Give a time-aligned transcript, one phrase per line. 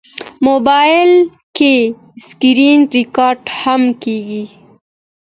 [0.47, 1.11] موبایل
[1.57, 1.73] کې
[2.27, 4.43] سکرینریکارډ هم کېږي.